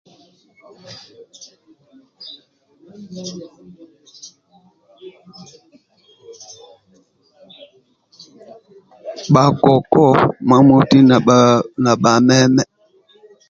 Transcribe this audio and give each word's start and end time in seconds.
Bhakoko 9.33 10.03
imamoti 10.43 10.99
na 11.83 11.93
bhameme 12.01 12.63